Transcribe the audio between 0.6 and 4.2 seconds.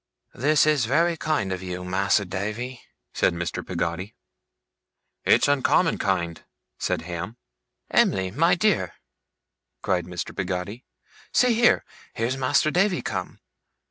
is very kind of you, Mas'r Davy,' said Mr. Peggotty.